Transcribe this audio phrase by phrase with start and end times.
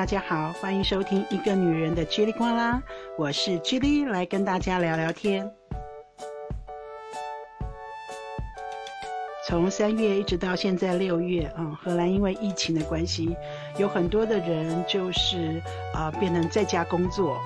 [0.00, 2.82] 大家好，欢迎收听一个女人的叽里呱啦，
[3.18, 5.46] 我是叽里，来跟大家聊聊天。
[9.46, 13.36] 从三月一直到现在六月啊，荷兰因为疫情的关系，
[13.76, 15.60] 有很多的人就是
[15.92, 17.38] 啊变成在家工作。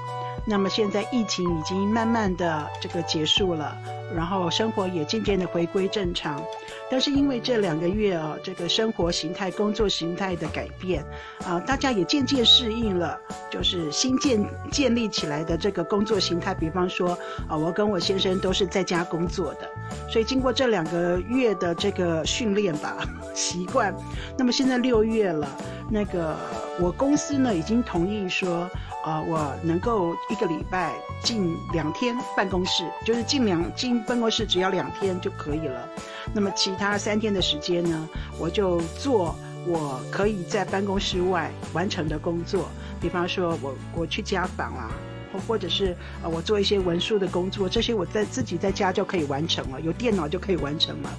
[0.47, 3.75] 那么现在疫情已经慢慢的这个结束了，
[4.15, 6.43] 然后生活也渐渐的回归正常。
[6.91, 11.03] 但是因为这两个月啊，这个生活形态、工作形态的改变
[11.47, 13.19] 啊，大家也渐渐适应了，
[13.51, 16.53] 就是新建建立起来的这个工作形态。
[16.53, 17.19] 比方说
[17.49, 19.69] 啊，我跟我先生都是在家工作的，
[20.11, 22.99] 所以经过这两个月的这个训练吧，
[23.35, 23.95] 习惯。
[24.37, 25.49] 那么现在六月了，
[25.91, 26.37] 那个
[26.79, 28.69] 我公司呢已经同意说。
[29.05, 35.87] 啊，我能够一个礼拜进两天办公室，就是进两进办公室只要两天就可以了。
[36.33, 38.09] 那么其他三天的时间呢，
[38.39, 39.37] 我就做
[39.67, 42.67] 我可以在办公室外完成的工作，
[42.99, 44.91] 比方说我我去家访啦，
[45.31, 51.11] 或或者是呃我做一些文书的工作，这些我在自己在家就可以完成了，有电脑就可以完成了，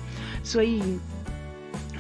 [0.44, 0.82] 所以。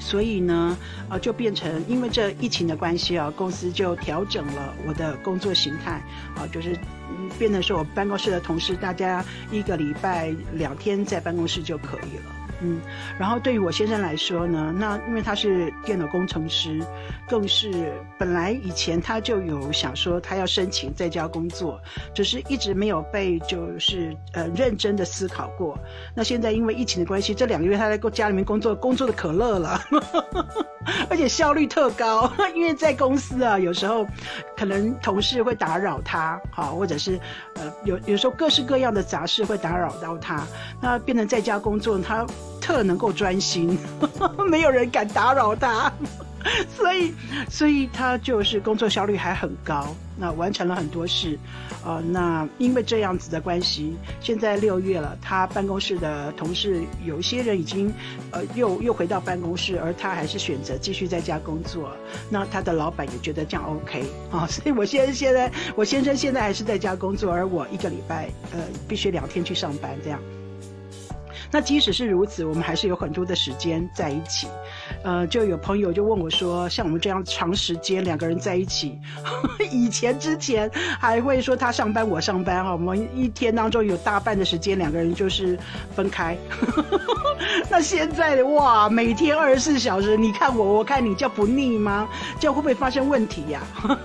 [0.06, 0.78] 所以呢，
[1.10, 5.94] 呃，就变成因为这疫情的关系啊，公司就调整了我的工作形态，
[6.36, 6.78] 啊，就是
[7.40, 12.45] 变成是我办公室的同事，大家一个礼拜两天在办公室就可以了。
[12.62, 12.80] 嗯，
[13.20, 16.82] 然后对于我先生来说呢，那因为他是电脑工程师，
[17.28, 21.80] 更是本来以前他就有想说他要申请在家工作，
[22.14, 25.78] 只是一直没有被就是呃认真的思考过。
[26.14, 29.80] 那现在因为疫情的关系，这两个月他在家里面工作，工作的可乐了，
[31.10, 32.32] 而且效率特高。
[32.56, 34.06] 因为在公司啊，有时候
[34.56, 37.20] 可能同事会打扰他，好，或者是
[37.56, 40.46] 呃有有时候各式各样的杂事会打扰到他，
[40.82, 42.26] 那变成在家工作他。
[42.66, 43.78] 特能够专心，
[44.50, 45.94] 没有人敢打扰他，
[46.76, 47.14] 所以，
[47.48, 51.38] 所以他就是工作效率还很高，那完成了很多事，
[51.86, 57.94] 呃，那因为这样子的关系，现在六月了，他办公室的同事有一些人已经，
[58.32, 61.92] 呃，又又回到办公室，而他还是选择继续在家工作，
[62.32, 70.20] 那他的老板也觉得这样 OK 啊， 所以我现现在我先生现在还是在家工作，而我一个礼拜呃必须两天去上班这样。
[71.56, 74.50] 那即使是如此，我们还是有很多的时间在一起。
[75.04, 79.00] 呃，就有朋友就问我说：“像我们这样长时间两个人在一起，
[79.72, 85.58] 以前之前还会说他上班我上班哈，我们一天当中有大半的时间两个人就是
[85.96, 86.38] 分开。
[87.72, 92.06] 那现在的哇，每天二十四小时，你看我，我看你，叫不腻吗？
[92.38, 93.62] 这样会不会发生问题呀？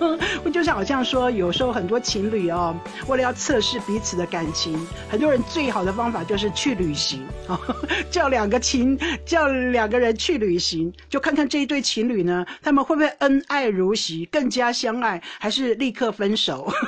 [0.55, 2.73] 就像好像说，有时候很多情侣哦，
[3.09, 4.79] 为了要测试彼此的感情，
[5.09, 7.27] 很多人最好的方法就是去旅行。”
[8.11, 16.71] 叫两个情，叫两个人去旅行，就看看这一对情侣呢，他们会不会恩爱如昔，更加相爱，还是立刻分手？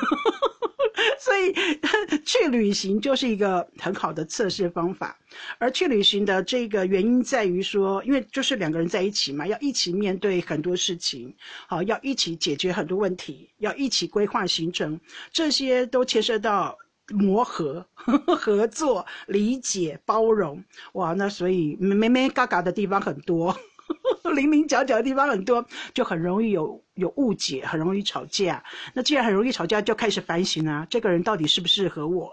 [1.19, 1.53] 所以
[2.25, 5.17] 去旅行就是一个很好的测试方法。
[5.59, 11.35] 而去旅行的这个原因在于说，因为就是两个人在一起嘛，要一起面对很多事情，
[11.67, 15.01] 好，要一起解决很多问题，要一起规划行程，
[15.33, 16.77] 这些都牵涉到。
[17.09, 17.85] 磨合、
[18.39, 23.57] 合作、理解、包容，哇，那所以没没嘎嘎的地方很多，
[24.35, 28.63] 零零角角的地方很多，就很容易有有误解，很容易吵架。
[28.95, 32.33] 那既然很容易吵架，就开始反省啊，这个人到底适不适合我？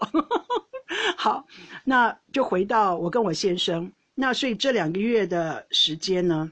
[1.17, 1.45] 好，
[1.83, 6.51] 那就回到我跟我先生，那所以这两个月的时间呢，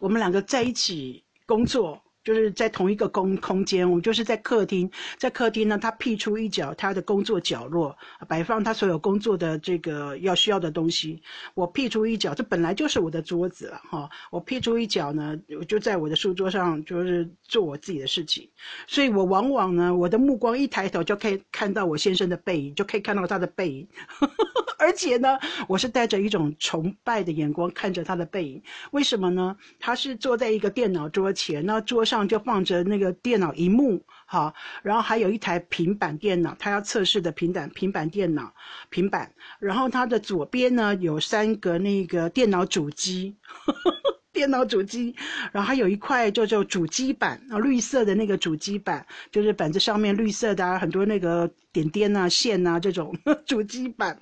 [0.00, 2.02] 我们两个在一起工作。
[2.26, 11.22] 就是在同一个空空间，我们就是在客厅，在客厅呢，他辟出一角他的工作角落，摆放他所有工作的这个要需要的东西。
[11.54, 14.10] 我辟出一角，这本来就是我的桌子了哈。
[14.32, 18.50] 我辟出一角呢，我就在我的书桌上，就是做我自己的事情。
[18.88, 23.86] 所以我往往呢，我的目光一抬头就可以看到我先生的背影，就可以看到他的背影。
[24.78, 25.38] 而且呢，
[25.68, 28.62] 我是带着一种崇拜的眼光看着他的背影。
[28.90, 29.56] 为什么呢？
[29.78, 32.26] 他是坐在一个电脑桌前，那桌上。
[32.26, 34.52] 就放着那个电脑荧幕，哈，
[34.82, 38.52] 然后还有一台平板电脑，他要测试的平板平板电脑
[38.90, 43.36] 平板，然后他的左边呢有三个那个电脑主机。
[44.36, 45.16] 电脑主机，
[45.50, 53.16] 然后还有一块叫做主机板啊，绿色的那个主机板，就是板子上面绿色的啊很多那个点点啊、线啊这种
[53.46, 54.20] 主机板。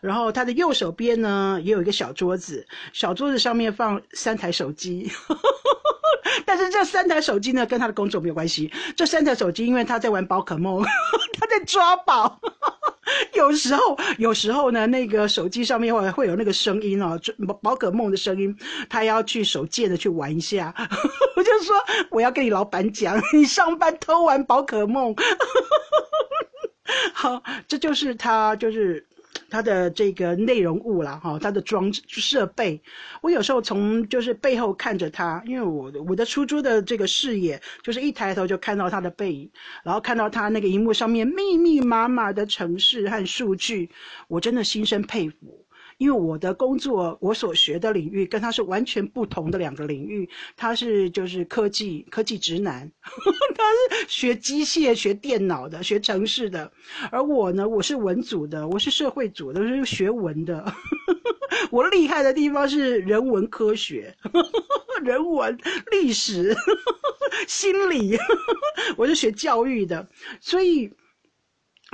[0.00, 5.10] 然后他的右手边呢，也有一个小桌子，小桌子上面放三台手机。
[6.46, 8.70] 但是这三台手机呢，跟他的工作没有关系。
[8.94, 10.80] 这三台手机，因为他在玩宝可梦，
[11.34, 12.40] 他在抓宝。
[13.34, 18.54] 有时候，有时候呢，那个手机上面会会有那个声音哦，宝宝可梦的声音，
[18.88, 20.74] 他要去手贱的去玩一下，
[21.36, 21.76] 我就说
[22.10, 25.14] 我要跟你老板讲，你上班偷玩宝可梦，
[27.14, 29.06] 好，这就是他就是。
[29.50, 32.80] 它的这个内容物啦哈，它的装置设备，
[33.20, 39.50] 我有时候从就是背后看着它，因为我我的出租的这个视野就是一抬头就看到它的背影，
[39.84, 43.90] 然后看到它那个荧幕上面密密麻麻的城市和数据，
[44.28, 45.65] 我真的心生佩服。
[45.98, 50.28] 因为我的工作，我所学的领域跟他是完全不同的两个领域。
[50.54, 52.90] 他是就是科技科技直男，
[53.56, 53.64] 他
[53.98, 56.70] 是学机械、学电脑的、学城市的，
[57.10, 60.70] 而我呢，我是文组的，我是社会组的，是学文的。
[61.70, 64.14] 我厉害的地方是人文科学、
[65.02, 65.56] 人文
[65.90, 66.54] 历史、
[67.48, 68.18] 心理，
[68.98, 70.06] 我是学教育的，
[70.40, 70.92] 所以，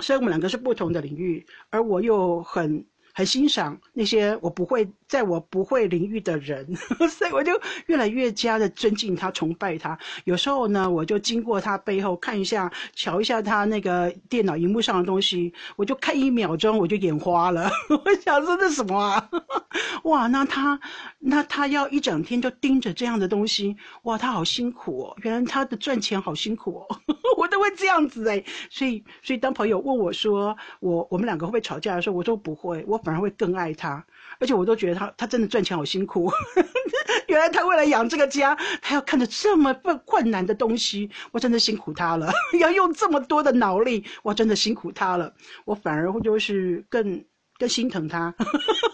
[0.02, 2.84] 所以我们两个是不同的领域，而我又很。
[3.12, 6.66] 很欣赏那些我不会在我不会领域的人，
[7.10, 7.52] 所以我就
[7.86, 9.98] 越来越加的尊敬他、崇拜他。
[10.24, 17.70] 有时候呢，我就经过他背后看一下、瞧一下他那个电脑荧幕上的东西，我就看一秒钟，我就眼花了。
[17.90, 19.28] 我想说这什么啊？
[20.04, 20.80] 哇，那他
[21.18, 25.16] 那他要一整天就盯着这样的东西，哇，他好辛苦哦。
[25.22, 27.00] 原来他的赚钱好辛苦哦，
[27.36, 28.42] 我都会这样子哎。
[28.70, 33.01] 所以，所以当朋友问我说我我们两个会不会吵架的时候，我说不会，我。
[33.04, 34.04] 反而会更爱他，
[34.38, 36.31] 而且我都觉得他他真的赚钱好辛苦。
[37.28, 42.31] 原来他为了养这个家，他要看着这么困困难的东西，我真的辛苦他了。
[42.60, 45.32] 要用这么多的脑力，我真的辛苦他了。
[45.64, 47.25] 我反而会就是更
[47.58, 48.34] 更心疼他，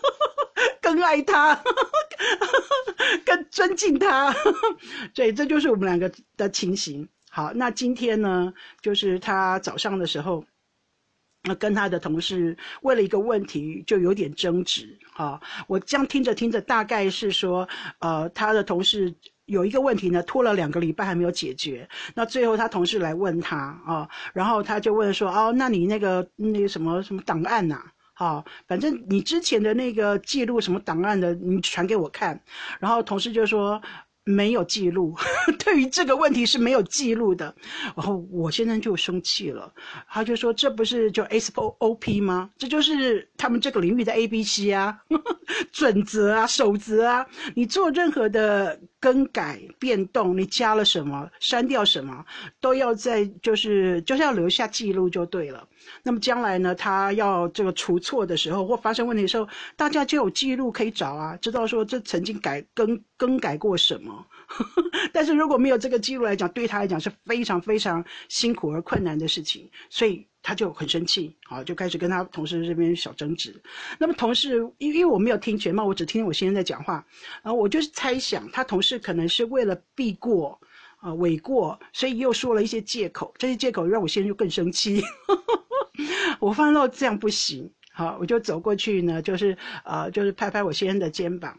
[0.80, 1.60] 更爱他，
[3.24, 4.34] 更尊敬他。
[5.14, 7.08] 对，这就是我们两个的情形。
[7.30, 10.44] 好，那今天呢，就是他早上的时候。
[11.48, 15.40] 那跟他的同事为了一个问题就有点争执啊！
[15.66, 17.66] 我这样听着听着，大概是说，
[18.00, 19.12] 呃，他的同事
[19.46, 21.88] 有一个问题呢，拖了两个礼拜还没有解决。
[22.14, 27.80] 那最后他同事来问他啊，然后他就问说：“哦，那你那个那个什么什么档案呐？
[28.12, 32.38] 好，反正你之前的那个记录什么档案的，你传给我看。”
[32.78, 33.80] 然后同事就说。
[34.28, 35.14] 没有记录，
[35.64, 37.54] 对于这个问题是没有记录的。
[37.96, 39.72] 然后我现在就生气了，
[40.08, 42.50] 他就说：“这不是就 S O O P 吗？
[42.58, 44.98] 这就是他们这个领域的 A B C 啊，
[45.72, 47.26] 准则啊，守则啊。
[47.54, 52.24] 你做任何的更改变动，你加了什么，删掉什么，
[52.60, 55.66] 都要在就是就是要留下记录就对了。
[56.02, 64.26] 那么将来呢，他要这个除错的时候或发生问题的时候，大家就有记录可以找啊，知道说这曾经改更更改过什么。
[65.12, 73.60] ”但是如果没有这个记录来讲，对他来讲是非常非常辛苦而困难的事情，所以他就很生气，好就开始跟他同事这边小争执。
[73.98, 77.04] 那么同事因因为我没有听全貌，我只听我先生在讲话，
[77.42, 80.58] 然后我就是猜想他同事可能是为了避过
[81.00, 85.02] 啊诿过，所以又说了一些借口，这些借口让我先生就更生气。
[86.40, 91.58] 我发现到这样不行，好我就走过去呢，就是呃就是拍拍我先生的肩膀。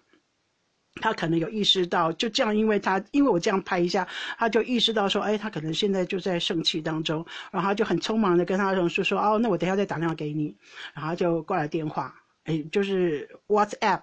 [0.99, 4.07] 他可能有意识到，就这样，因为他因为我这样拍一下，
[4.37, 10.55] 他就意识到说，哎，他可能现在就在生气当中，然后他就很匆忙的跟他同事说，哦，那我等下再打电话给你，
[10.93, 12.13] 然后就挂了电话，
[12.45, 14.01] 哎，就是 WhatsApp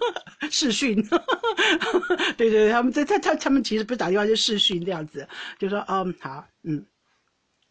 [0.50, 1.02] 视讯，
[2.36, 5.26] 对对对，他们在他他他们其实不是打电话，就视讯这样子，
[5.58, 6.84] 就说，嗯，好，嗯。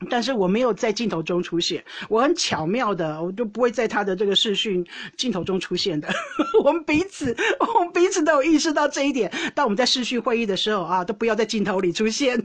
[0.09, 4.85] 但是我没有在镜头中出现，我很巧妙的，我就不会在他的这个视讯
[5.17, 6.07] 镜头中出现的。
[6.63, 9.31] 我们彼此，我们彼此都有意识到这一点。
[9.53, 12.41] 当我们在视讯会议的时候啊，都不要在镜头里出现。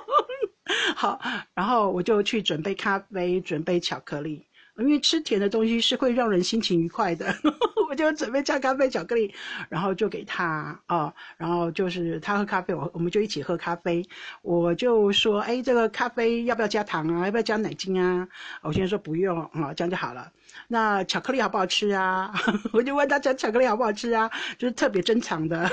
[0.96, 1.20] 好，
[1.54, 4.46] 然后我就去准备咖啡，准备巧克力。
[4.78, 7.26] 因为吃甜的东西是会让人心情愉快的，
[7.92, 9.34] 我就准备加咖啡、巧克力，
[9.68, 14.02] 然后就给他啊，然后就是他喝咖啡，我我们就一起喝咖啡。
[14.40, 17.26] 我就说，哎，这个咖啡要不要加糖啊？
[17.26, 18.26] 要不要加奶精啊？
[18.62, 20.32] 我先说不用啊，这样就好了。
[20.68, 22.32] 那巧克力好不好吃啊？
[22.72, 24.30] 我就问他讲巧克力好不好吃啊？
[24.56, 25.68] 就是特别珍藏的。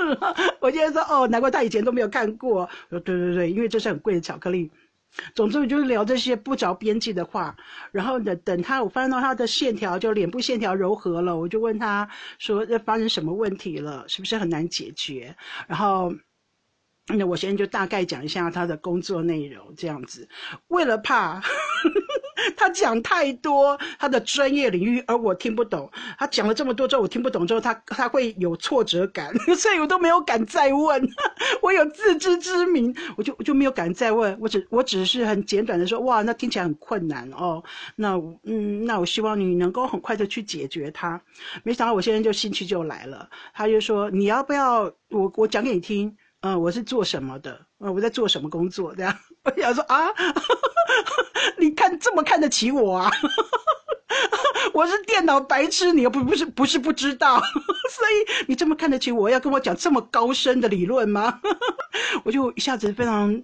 [0.60, 2.68] 我现在说，哦，难怪他以前都没有看过。
[2.90, 4.70] 说对对对，因为这是很贵的巧克力。
[5.34, 7.56] 总之我就是聊这些不着边际的话，
[7.92, 14.04] 然后等等他，我发现到他的线条就脸部线条柔和了，我就问他说：“这发生什么问题了？
[14.08, 15.36] 是不是很难解决？”
[15.68, 16.12] 然后，
[17.06, 20.28] 那我现在就大概讲一下他的工作内容，这样子。
[20.68, 21.40] 为了怕，
[22.56, 25.90] 他讲太多他的专业领域，而我听不懂。
[26.18, 31.08] 他讲了这么多之后，我听不懂之后，他他会有挫折感， 所以我都没有敢再问。
[31.62, 34.36] 我有自知之明，我就我就没有敢再问。
[34.40, 37.62] 我只我只是很简短的说，哇，那听起来很困难哦。
[37.96, 41.20] 那嗯，那我希望你能够很快的去解决它。
[41.62, 46.14] 没想到我现在就兴趣就来了，他就说你要不要我我讲给你听？
[46.44, 47.58] 嗯，我是做什么的？
[47.78, 48.94] 呃，我在做什么工作？
[48.94, 50.08] 这样， 我想说啊，
[51.56, 53.10] 你看这么看得起我啊？
[54.74, 61.40] 我是电脑白痴，你又不不是不是不知道，所以你这么看得起我，要跟我讲这么高深的理论吗？
[62.24, 63.42] 我就一下子非常。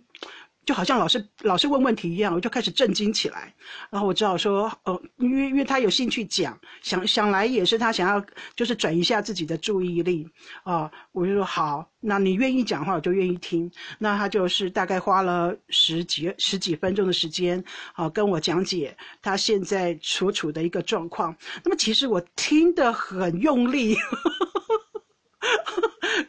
[0.67, 3.53] 就好像老师老师问问题一样，我就开始震惊起来。
[3.91, 8.25] 然后我只好说，呃，因为因为他有兴趣讲，想想来也是他想要
[8.55, 10.29] 就是转移一下自己的注意力
[10.63, 10.91] 啊。
[11.13, 13.71] 我就说好，那你愿意讲话，我就愿意听。
[13.99, 17.63] 那他就是大概花了十几十几分钟的时间
[17.95, 21.35] 啊，跟我讲解他现在所处的一个状况。
[21.65, 23.97] 那么其实我听得很用力。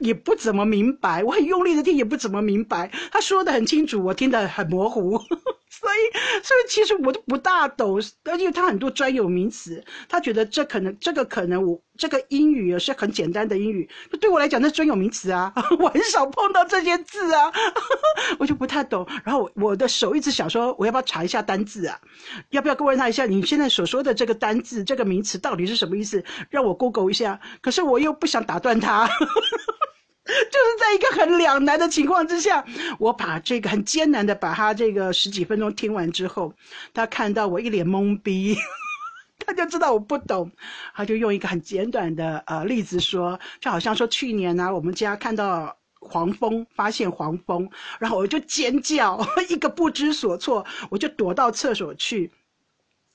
[0.01, 2.91] 也不怎么明白，我很用力的听，也不怎么明白。
[3.11, 5.19] 他说的很清楚，我听得很模糊。
[5.71, 13.89] 所以，所以其实我都不大懂，而且他很多专有名词，他觉得这可能，这个可能我这个英语是很简单的英语，
[14.19, 17.51] 对我来讲那专有名词啊， 我很少碰到这些字啊，
[18.37, 19.07] 我就不太懂。
[19.23, 21.97] 然后我的手一直想说，我要不要查一下单字啊？
[22.49, 26.23] 要不要问他一下，你现在所说的这个单字、这个名词到底是什么意思？
[26.49, 27.39] 让我 Google 一下。
[27.61, 29.09] 可是我又不想打断他。
[30.51, 32.63] 就是在一个很两难的情况之下，
[32.99, 36.53] 我把这个很艰难的把他这个十几分钟听完之后，
[36.93, 38.55] 他看到我一脸懵逼，
[39.45, 40.51] 他就知道我不懂，
[40.95, 47.69] 他就用一个很简短的呃例子说，就好像说去年呢，我们家看到黄蜂，发现黄蜂，
[47.99, 49.19] 然后我就尖叫，
[49.49, 52.31] 一个不知所措，我就躲到厕所去。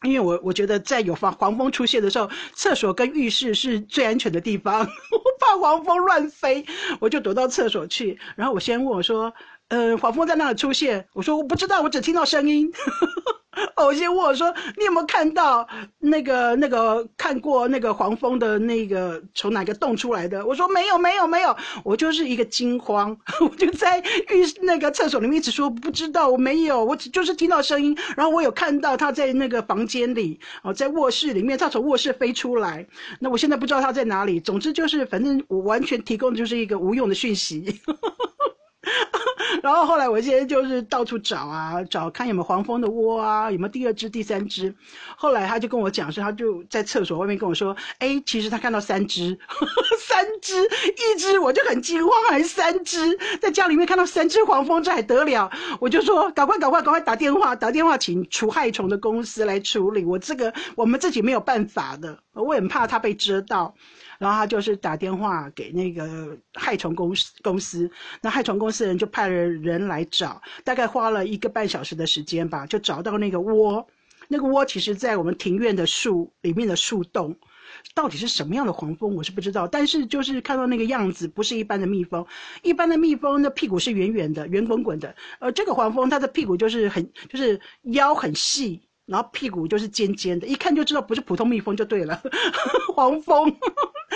[0.02, 4.86] 因为我我觉得在有黄黄蜂出现的时候，厕所跟浴室是最安全的地方， 我
[5.40, 6.64] 怕黄蜂乱飞，
[7.00, 8.18] 我就躲到厕所去。
[8.36, 9.32] 然后我先问我说
[9.68, 12.70] ：“呃，黄蜂在那里出现？”我说：“我不知道，我只听到声音。
[13.76, 15.66] ”哦，我先问我说，你有没有看到
[15.98, 20.44] 那个那个看过那个黄蜂的那个从哪个洞出来的？
[20.44, 32.86] 我说没有没有没有，我就是一个惊慌， 我就在浴那个厕所里面一直说不知道，我没有，我只就是听到声音，然后我有看到他在那个房间里哦，在卧室里面，他从卧室飞出来，
[33.20, 34.40] 那我现在不知道他在哪里。
[34.40, 37.80] 总之就是，反正我完全提供的就是一个无用的讯息。
[39.62, 44.74] 然后后来我现在就是到处找啊，找看有没有黄蜂的窝啊，有没有第二只、第三只。
[45.16, 49.38] 后来他就跟我讲说，他就在厕所外面跟我说，哎，其实他看到三只，
[50.00, 55.50] 三只，一只我就很惊慌，还三只，在家里面看到三只黄蜂，这还得了？
[55.80, 63.74] 我就说，赶快、赶快、赶快打电话，打电话请除害虫的公司来处理，我这个我们自己没有办法的，我很怕他被蛰到。
[64.18, 73.86] 然后他就是打电话给那个害虫公司公司，那害虫公司人就派了人来找，大概花了一个半小时的时间吧，就找到那个窝。
[74.28, 77.36] 那个窝其实在我们庭院的树里面的树洞，
[77.94, 82.26] 到底是什么样的黄蜂我是不知道，但是就是看到那个样子不是一般的蜜蜂，
[82.62, 88.82] 一般的蜜蜂的屁股是圆圆的、圆滚滚的，而，这个黄蜂它的屁股就是很就是腰很细。
[89.06, 92.20] 然后屁股就是尖尖的，一看就知道不是普通蜜蜂就对了，
[92.94, 93.56] 黄蜂。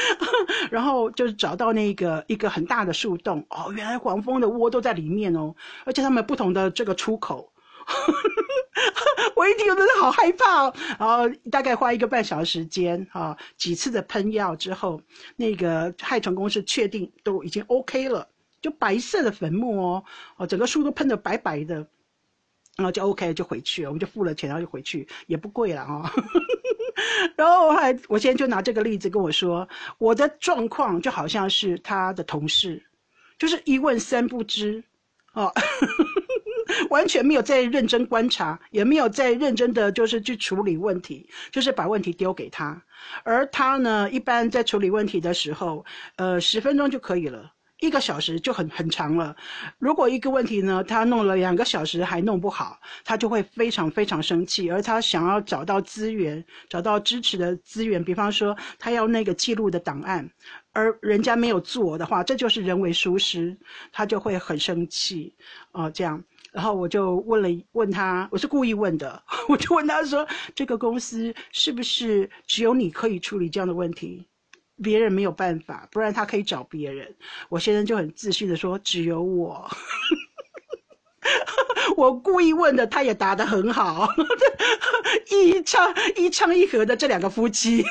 [0.71, 5.55] 然后就是找到那个一个很大的树洞，哦，原来黄蜂的窝都在里面哦，
[5.85, 7.53] 而且它们不同的这个出口。
[9.35, 10.75] 我一听真的好害怕哦。
[10.99, 15.01] 然后大概花一个半小时时间啊，几次的喷药之后，
[15.37, 18.27] 那个害虫公司确定都已经 OK 了，
[18.63, 20.05] 就白色的粉末哦，
[20.39, 21.87] 哦，整个树都喷得白白的。
[22.81, 26.11] 然后就 OK，就回去了，我们就付了钱，然后就回去，也不贵了哈。
[27.37, 29.69] 然后还我现在就拿这个例子跟我说，
[29.99, 32.83] 我的状况就好像是他的同事，
[33.39, 34.83] 就是一问三不知，
[35.35, 35.53] 哦，
[36.89, 42.83] 完全没有在认真观察，也没有在认真的就是去处理问题，就是把问题丢给他，
[43.25, 45.85] 而他呢，一般在处理问题的时候，
[46.17, 47.53] 呃，十分钟就可以了。
[47.81, 49.35] 一个小时就很很长了，
[49.79, 60.31] 如果一个问题呢，他弄了两个小时还弄不好，他就会非常非常生气，而他想要找到资源，找到支持的资源，比方说他要那个记录的档案，
[60.73, 63.57] 而人家没有做的话，这就是人为疏失，
[63.93, 65.35] 他就会很生气，
[65.73, 66.23] 哦，这样，
[66.53, 74.27] 然后我就问了问他，我是故意问的， 我就问他说，这个公司是不是只有你可以处理这样的问题？
[74.83, 77.15] 别人没有办法，不然他可以找别人。
[77.49, 79.71] 我先生就很自信的说：“只有我。
[81.97, 84.09] ”我故意问的，他也答得很好，
[85.31, 87.85] 一唱一唱一和的这两个夫妻，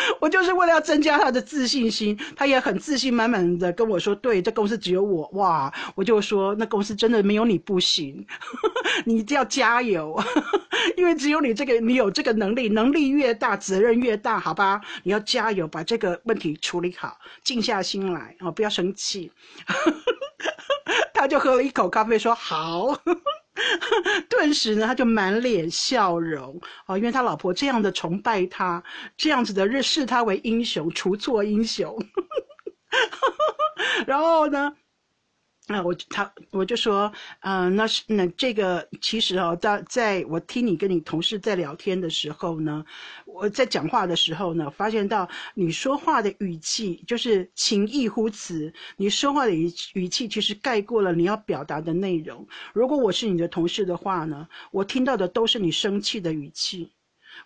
[0.20, 8.24] 我就是为了要增加他的自信心，他也很自信满满的跟我说：“对，这公司只有我，哇！”我就说：“那公司真的没有你不行，
[9.04, 10.18] 你一定要加油，
[10.96, 14.80] 因为只有你这个，你有这个能力，能力越大，责任越大，好吧？
[15.02, 19.30] 你要加油，把这个问题处理好，静下心来啊，不要生气。”
[21.12, 22.98] 他就喝了一口咖啡，说：“好。”
[24.28, 28.82] 顿时呢，他就满脸笑容哦，因为他老婆这样的崇拜他，
[29.16, 31.96] 这样子的认视他为英雄，除错英雄。
[34.06, 34.74] 然后呢？
[35.72, 37.12] 那我他我就说，
[37.42, 42.84] 嗯，那是那这个其实哦，在在我听你跟你同事在聊天的时候呢，
[43.24, 52.44] 我在讲话的时候呢，发现到你说话的语气就是情意呼词，你说话的语语气其实盖过了你要表达的内容。
[52.72, 56.90] 如果我是你的同事的话呢，我听到的都是你生气的语气，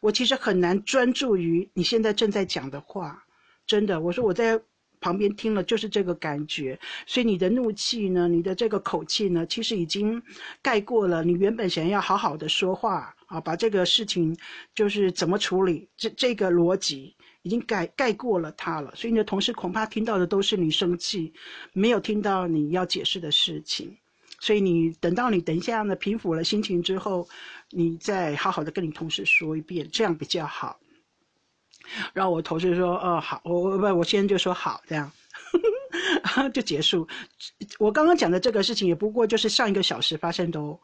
[0.00, 3.22] 我其实很难专注于你现在正在讲的话。
[3.66, 4.58] 真的，我说我在。
[5.04, 10.22] 旁边听了就是这个感觉，所以你的怒气呢，你的这个口气呢，其实已经
[10.62, 14.34] 盖过了你原本想要好好的说话啊，把这个事情
[14.74, 18.94] 就是怎么处理，这这个逻辑已经盖盖过了他了。
[18.96, 21.34] 所以你的同事恐怕听到的都是你生气，
[21.74, 23.94] 没有听到你要解释的事情。
[24.40, 27.28] 所以你等到你等一下呢平复了心情之后，
[27.68, 30.80] 你再好好的跟你同事说一遍，这样比较好。
[32.12, 35.10] 然后我同事说：“哦，好，我我不，我先就说好，这样
[36.52, 37.06] 就结束。
[37.78, 40.78] 我刚刚讲的这个事情也不过就是上一个小时发生的哦。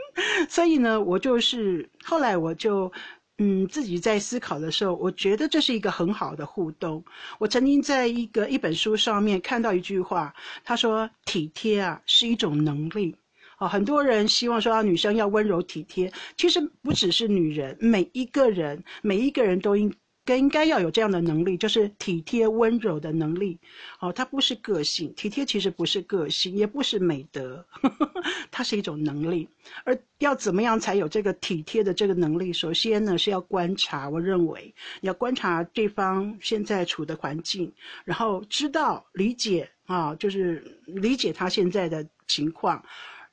[0.48, 2.90] 所以呢，我就是后来我就
[3.38, 7.04] 嗯自己在思考的时候，我觉得这是一个很好的互动。
[7.38, 10.34] 我曾经在一个一本书上面看到一句话，
[10.64, 13.14] 他说体贴啊是一种能力
[13.58, 13.68] 哦。
[13.68, 19.94] 很多人希望说女生要温柔体贴，其实不只是女人，每一个人每一个人都应。
[20.26, 23.56] 更应该要有这样的能力，就是体贴温柔的能力。
[24.00, 27.64] 哦，它不是个性，体贴其实不是个性，也不是美德，
[28.50, 29.48] 它是一种能力。
[29.84, 32.52] 而要怎么样才有这个体贴的这个能力？
[32.52, 34.08] 首先呢，是要观察。
[34.08, 37.72] 我认为你要观察对方现在处的环境，
[38.04, 42.84] 然后知道理解啊，就是理解他现在的情况。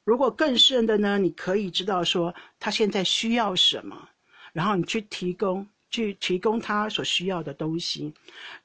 [0.04, 4.10] 如果更深的呢，你可以知道说他现在需要什么，
[4.54, 5.68] 然后你去提供。
[5.94, 8.12] 去提供他所需要的东西。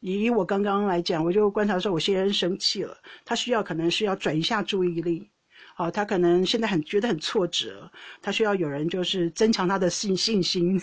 [0.01, 5.29] 以我刚刚来讲，我就观察说，我先生生气了，他需要可能是要转一下注意力。
[5.75, 7.91] 好，他可能现在很觉得很挫折，
[8.23, 10.81] 他需要有人就是增强他的信信心，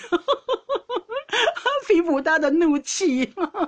[1.88, 3.28] 平复他的怒气，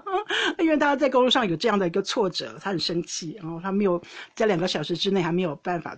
[0.60, 4.00] 因为他在工作上有这样的一个挫折，他很生气，然后他没有
[4.36, 5.98] 在两个小时之内还没有办法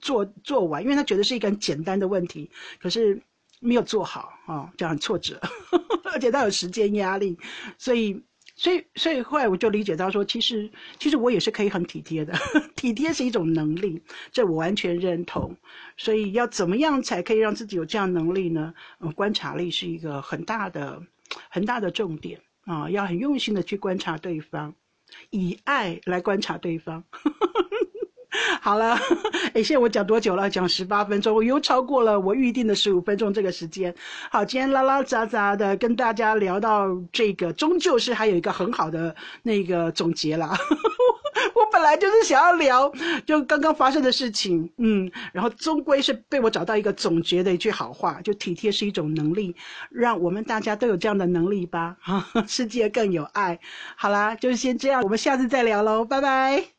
[0.00, 3.22] 做做完，因为他觉得是一个很简单的问题，可是。
[3.58, 5.40] 没有做好啊，这样很挫折，
[6.12, 7.38] 而且他有时间压力，
[7.78, 8.22] 所以，
[8.56, 12.32] 所以，所以后来我就理解到说，其实，其实我也是可以很体贴的，
[12.74, 15.54] 体贴是一种能力，这我完全认同。
[15.96, 18.72] 所以要怎么样才可以让自己有这样能力呢？
[19.14, 21.02] 观察力是一个很大的、
[21.50, 24.74] 很大的重点啊，要很用心的去观察对方，
[25.30, 27.04] 以爱来观察对方。
[28.66, 28.98] 好了，
[29.54, 30.50] 哎，现在我讲多久了？
[30.50, 33.94] 讲十八分钟，我又超过了我预定的十五分钟这个时间。
[34.28, 40.52] 好，今天拉拉杂杂的跟大家聊到这个，终究是还有一个很好的那个总结啦。
[41.54, 42.90] 我本来就是想要聊
[43.24, 49.54] 就刚刚发生的事情，嗯，然后终归是被我找到一个总结的一句好话，就体贴是一种能力，
[49.90, 53.56] 让我们大家都有这样的能力吧，哈世界更有爱。
[53.94, 56.75] 好啦，就是先这样，我们下次再聊喽，拜拜。